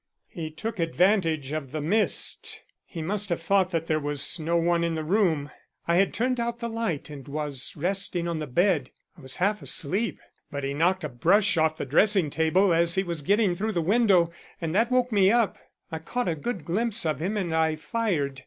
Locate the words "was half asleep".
9.21-10.19